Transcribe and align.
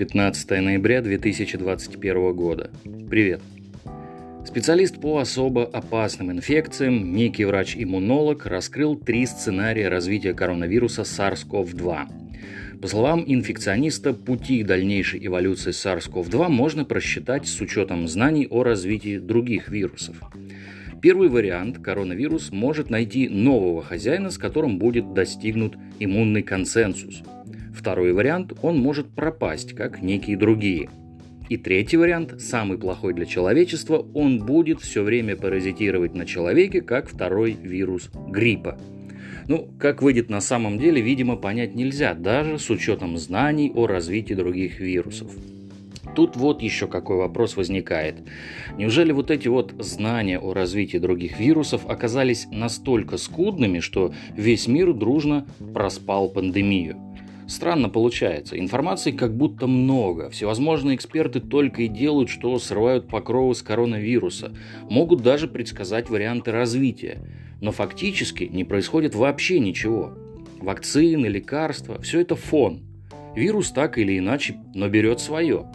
15 0.00 0.50
ноября 0.62 1.02
2021 1.02 2.32
года. 2.32 2.70
Привет. 3.10 3.42
Специалист 4.46 4.98
по 4.98 5.18
особо 5.18 5.64
опасным 5.64 6.32
инфекциям, 6.32 7.12
некий 7.12 7.44
врач-иммунолог, 7.44 8.46
раскрыл 8.46 8.96
три 8.96 9.26
сценария 9.26 9.88
развития 9.90 10.32
коронавируса 10.32 11.02
SARS-CoV-2. 11.02 12.80
По 12.80 12.88
словам 12.88 13.24
инфекциониста, 13.26 14.14
пути 14.14 14.62
дальнейшей 14.62 15.26
эволюции 15.26 15.70
SARS-CoV-2 15.70 16.48
можно 16.48 16.86
просчитать 16.86 17.46
с 17.46 17.60
учетом 17.60 18.08
знаний 18.08 18.46
о 18.48 18.62
развитии 18.62 19.18
других 19.18 19.68
вирусов. 19.68 20.16
Первый 21.02 21.28
вариант– 21.28 21.76
коронавирус 21.84 22.52
может 22.52 22.88
найти 22.88 23.28
нового 23.28 23.82
хозяина, 23.82 24.30
с 24.30 24.38
которым 24.38 24.78
будет 24.78 25.12
достигнут 25.12 25.76
иммунный 25.98 26.42
консенсус. 26.42 27.22
Второй 27.80 28.12
вариант– 28.12 28.52
он 28.62 28.78
может 28.78 29.08
пропасть, 29.08 29.74
как 29.74 30.02
некие 30.02 30.36
другие. 30.36 30.90
И 31.48 31.56
третий 31.56 31.96
вариант, 31.96 32.38
самый 32.38 32.76
плохой 32.76 33.14
для 33.14 33.24
человечества, 33.24 34.04
он 34.12 34.44
будет 34.44 34.82
все 34.82 35.02
время 35.02 35.34
паразитировать 35.34 36.14
на 36.14 36.26
человеке, 36.26 36.82
как 36.82 37.08
второй 37.08 37.52
вирус 37.52 38.10
гриппа. 38.28 38.78
Ну, 39.48 39.70
как 39.78 40.02
выйдет 40.02 40.28
на 40.28 40.42
самом 40.42 40.78
деле, 40.78 41.00
видимо, 41.00 41.36
понять 41.36 41.74
нельзя, 41.74 42.12
даже 42.12 42.58
с 42.58 42.68
учетом 42.68 43.16
знаний 43.16 43.72
о 43.74 43.86
развитии 43.86 44.34
других 44.34 44.78
вирусов. 44.78 45.30
Тут 46.14 46.36
вот 46.36 46.60
еще 46.60 46.86
какой 46.86 47.16
вопрос 47.16 47.56
возникает. 47.56 48.16
Неужели 48.76 49.12
вот 49.12 49.30
эти 49.30 49.48
вот 49.48 49.72
знания 49.78 50.38
о 50.38 50.52
развитии 50.52 50.98
других 50.98 51.40
вирусов 51.40 51.88
оказались 51.88 52.46
настолько 52.50 53.16
скудными, 53.16 53.80
что 53.80 54.12
весь 54.36 54.66
мир 54.66 54.92
дружно 54.92 55.46
проспал 55.72 56.28
пандемию? 56.28 57.09
Странно 57.50 57.88
получается. 57.88 58.56
Информации 58.56 59.10
как 59.10 59.36
будто 59.36 59.66
много. 59.66 60.30
Всевозможные 60.30 60.94
эксперты 60.94 61.40
только 61.40 61.82
и 61.82 61.88
делают, 61.88 62.30
что 62.30 62.56
срывают 62.60 63.08
покровы 63.08 63.56
с 63.56 63.62
коронавируса. 63.62 64.54
Могут 64.88 65.22
даже 65.22 65.48
предсказать 65.48 66.08
варианты 66.08 66.52
развития. 66.52 67.18
Но 67.60 67.72
фактически 67.72 68.44
не 68.44 68.62
происходит 68.62 69.16
вообще 69.16 69.58
ничего. 69.58 70.16
Вакцины, 70.60 71.26
лекарства– 71.26 72.00
все 72.02 72.20
это 72.20 72.36
фон. 72.36 72.82
Вирус 73.34 73.72
так 73.72 73.98
или 73.98 74.16
иначе, 74.16 74.54
но 74.72 74.88
берет 74.88 75.18
свое. 75.18 75.66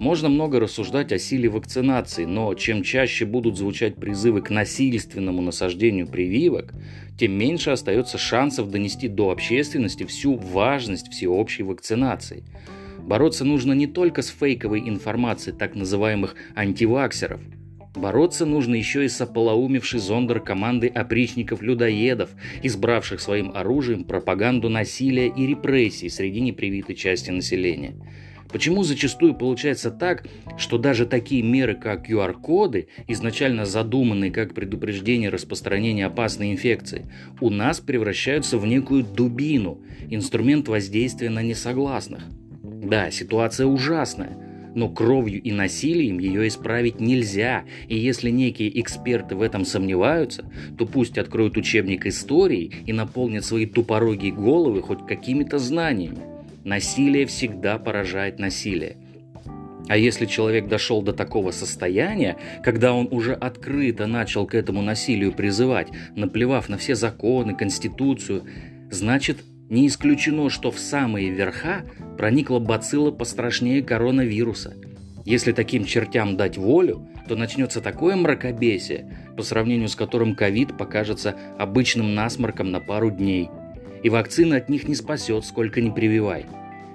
Можно 0.00 0.28
много 0.28 0.58
рассуждать 0.58 1.12
о 1.12 1.18
силе 1.18 1.48
вакцинации, 1.48 2.24
но 2.24 2.52
чем 2.54 2.82
чаще 2.82 3.24
будут 3.24 3.56
звучать 3.56 3.94
призывы 3.94 4.42
к 4.42 4.50
насильственному 4.50 5.40
насаждению 5.40 6.08
прививок, 6.08 6.74
тем 7.18 7.32
меньше 7.32 7.70
остается 7.70 8.18
шансов 8.18 8.70
донести 8.70 9.06
до 9.06 9.30
общественности 9.30 10.04
всю 10.04 10.34
важность 10.34 11.12
всеобщей 11.12 11.62
вакцинации. 11.62 12.42
Бороться 12.98 13.44
нужно 13.44 13.72
не 13.72 13.86
только 13.86 14.22
с 14.22 14.28
фейковой 14.28 14.80
информацией 14.80 15.56
так 15.56 15.76
называемых 15.76 16.34
антиваксеров. 16.56 17.40
Бороться 17.94 18.44
нужно 18.46 18.74
еще 18.74 19.04
и 19.04 19.08
с 19.08 19.20
ополоумевшей 19.20 20.00
зондер 20.00 20.40
команды 20.40 20.88
опричников-людоедов, 20.88 22.30
избравших 22.64 23.20
своим 23.20 23.52
оружием 23.54 24.02
пропаганду 24.02 24.68
насилия 24.68 25.28
и 25.28 25.46
репрессий 25.46 26.08
среди 26.08 26.40
непривитой 26.40 26.96
части 26.96 27.30
населения– 27.30 27.94
Почему 28.54 28.84
зачастую 28.84 29.34
получается 29.34 29.90
так, 29.90 30.28
что 30.58 30.78
даже 30.78 31.06
такие 31.06 31.42
меры, 31.42 31.74
как 31.74 32.08
QR-коды, 32.08 32.86
изначально 33.08 33.66
задуманные 33.66 34.30
как 34.30 34.54
предупреждение 34.54 35.28
распространения 35.28 36.06
опасной 36.06 36.52
инфекции, 36.52 37.10
у 37.40 37.50
нас 37.50 37.80
превращаются 37.80 38.56
в 38.56 38.64
некую 38.64 39.02
дубину, 39.02 39.82
инструмент 40.08 40.68
воздействия 40.68 41.30
на 41.30 41.42
несогласных? 41.42 42.22
Да, 42.62 43.10
ситуация 43.10 43.66
ужасная, 43.66 44.38
но 44.76 44.88
кровью 44.88 45.42
и 45.42 45.50
насилием 45.50 46.20
ее 46.20 46.46
исправить 46.46 47.00
нельзя, 47.00 47.64
и 47.88 47.98
если 47.98 48.30
некие 48.30 48.80
эксперты 48.80 49.34
в 49.34 49.42
этом 49.42 49.64
сомневаются, 49.64 50.48
то 50.78 50.86
пусть 50.86 51.18
откроют 51.18 51.56
учебник 51.56 52.06
истории 52.06 52.70
и 52.86 52.92
наполнят 52.92 53.44
свои 53.44 53.66
тупорогие 53.66 54.30
головы 54.30 54.80
хоть 54.80 55.04
какими-то 55.08 55.58
знаниями. 55.58 56.33
Насилие 56.64 57.26
всегда 57.26 57.78
поражает 57.78 58.38
насилие. 58.38 58.96
А 59.86 59.98
если 59.98 60.24
человек 60.24 60.66
дошел 60.66 61.02
до 61.02 61.12
такого 61.12 61.50
состояния, 61.50 62.38
когда 62.62 62.94
он 62.94 63.06
уже 63.10 63.34
открыто 63.34 64.06
начал 64.06 64.46
к 64.46 64.54
этому 64.54 64.80
насилию 64.80 65.32
призывать, 65.32 65.88
наплевав 66.16 66.70
на 66.70 66.78
все 66.78 66.94
законы, 66.94 67.54
конституцию, 67.54 68.44
значит, 68.90 69.44
не 69.68 69.86
исключено, 69.86 70.48
что 70.48 70.70
в 70.70 70.78
самые 70.78 71.30
верха 71.30 71.84
проникла 72.16 72.60
бацилла 72.60 73.10
пострашнее 73.10 73.82
коронавируса. 73.82 74.74
Если 75.26 75.52
таким 75.52 75.84
чертям 75.84 76.38
дать 76.38 76.56
волю, 76.56 77.06
то 77.28 77.36
начнется 77.36 77.82
такое 77.82 78.16
мракобесие, 78.16 79.18
по 79.36 79.42
сравнению 79.42 79.88
с 79.88 79.96
которым 79.96 80.34
ковид 80.34 80.78
покажется 80.78 81.36
обычным 81.58 82.14
насморком 82.14 82.70
на 82.70 82.80
пару 82.80 83.10
дней– 83.10 83.50
и 84.04 84.10
вакцина 84.10 84.56
от 84.56 84.68
них 84.68 84.86
не 84.86 84.94
спасет, 84.94 85.44
сколько 85.44 85.80
ни 85.80 85.90
прививай. 85.90 86.46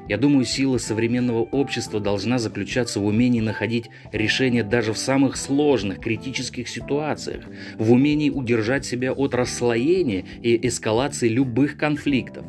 Я 0.07 0.17
думаю, 0.17 0.45
сила 0.45 0.77
современного 0.77 1.41
общества 1.41 1.99
должна 1.99 2.39
заключаться 2.39 2.99
в 2.99 3.05
умении 3.05 3.41
находить 3.41 3.89
решения 4.11 4.63
даже 4.63 4.93
в 4.93 4.97
самых 4.97 5.35
сложных 5.35 5.99
критических 5.99 6.69
ситуациях, 6.69 7.43
в 7.77 7.91
умении 7.91 8.29
удержать 8.29 8.85
себя 8.85 9.11
от 9.11 9.35
расслоения 9.35 10.23
и 10.41 10.67
эскалации 10.67 11.27
любых 11.27 11.77
конфликтов. 11.77 12.45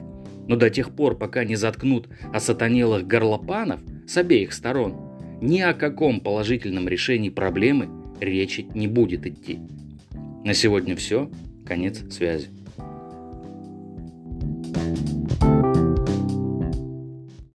Но 0.47 0.57
до 0.57 0.71
тех 0.71 0.91
пор, 0.95 1.17
пока 1.17 1.45
не 1.45 1.57
заткнут 1.57 2.09
осатанелых 2.33 3.07
горлопанов 3.07 3.81
с 4.07 4.17
обеих 4.17 4.53
сторон, 4.53 4.97
ни 5.41 5.61
о 5.61 5.75
каком 5.75 6.21
положительном 6.21 6.87
решении 6.87 7.31
проблемы 7.31 7.89
речи 8.21 8.67
не 8.75 8.89
будет 8.89 9.27
идти. 9.27 9.59
На 10.45 10.53
сегодня 10.55 10.97
все. 10.97 11.31
Конец 11.67 12.03
связи. 12.11 12.49